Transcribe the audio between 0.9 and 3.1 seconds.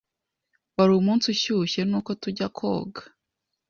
umunsi ushyushye, nuko tujya koga.